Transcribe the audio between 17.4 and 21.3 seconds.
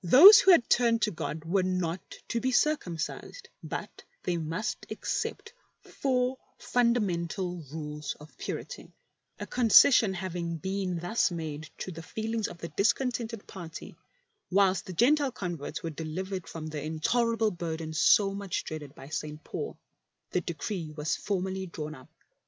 burden so much dreaded by St. Paul, the decree was